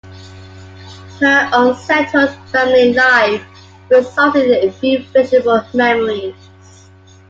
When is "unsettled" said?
1.53-2.31